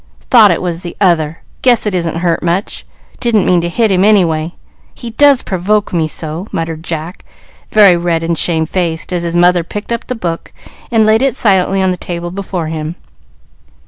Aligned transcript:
"Thought 0.31 0.49
it 0.49 0.63
was 0.63 0.81
the 0.81 0.97
other. 0.99 1.43
Guess 1.61 1.85
it 1.85 1.93
isn't 1.93 2.15
hurt 2.21 2.41
much. 2.41 2.87
Didn't 3.19 3.45
mean 3.45 3.61
to 3.61 3.69
hit 3.69 3.91
him, 3.91 4.03
any 4.03 4.25
way. 4.25 4.55
He 4.95 5.11
does 5.11 5.43
provoke 5.43 5.93
me 5.93 6.07
so," 6.07 6.47
muttered 6.51 6.83
Jack, 6.83 7.23
very 7.69 7.95
red 7.95 8.23
and 8.23 8.35
shamefaced 8.35 9.13
as 9.13 9.21
his 9.21 9.35
mother 9.35 9.63
picked 9.63 9.91
up 9.91 10.07
the 10.07 10.15
book 10.15 10.51
and 10.89 11.05
laid 11.05 11.21
it 11.21 11.35
silently 11.35 11.83
on 11.83 11.91
the 11.91 11.97
table 11.97 12.31
before 12.31 12.65
him. 12.65 12.95